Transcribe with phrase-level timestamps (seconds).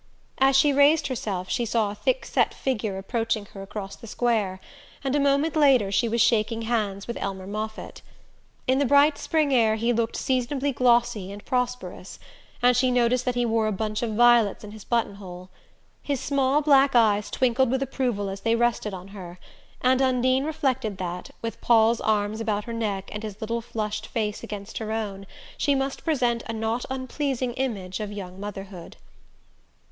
[0.39, 4.59] As she raised herself she saw a thick set figure approaching her across the square;
[5.03, 8.01] and a moment later she was shaking hands with Elmer Moffatt.
[8.65, 12.17] In the bright spring air he looked seasonably glossy and prosperous;
[12.63, 15.51] and she noticed that he wore a bunch of violets in his buttonhole.
[16.01, 19.37] His small black eyes twinkled with approval as they rested on her,
[19.81, 24.41] and Undine reflected that, with Paul's arms about her neck, and his little flushed face
[24.41, 25.27] against her own,
[25.59, 28.97] she must present a not unpleasing image of young motherhood.